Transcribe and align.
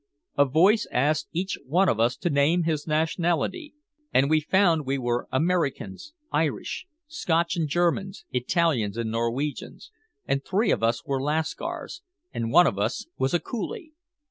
A 0.35 0.45
voice 0.45 0.87
asked 0.91 1.27
each 1.31 1.59
one 1.63 1.87
of 1.87 1.99
us 1.99 2.17
to 2.17 2.31
name 2.31 2.63
his 2.63 2.87
nationality, 2.87 3.75
and 4.11 4.31
we 4.31 4.39
found 4.39 4.83
we 4.83 4.97
were 4.97 5.27
Americans, 5.31 6.15
Irish, 6.31 6.87
Scotch 7.05 7.55
and 7.55 7.67
Germans, 7.69 8.25
Italians 8.31 8.97
and 8.97 9.11
Norwegians, 9.11 9.91
and 10.25 10.43
three 10.43 10.71
of 10.71 10.81
us 10.81 11.05
were 11.05 11.21
Lascars 11.21 12.01
and 12.33 12.51
one 12.51 12.65
of 12.65 12.79
us 12.79 13.05
was 13.19 13.35
a 13.35 13.39
Coolie. 13.39 13.93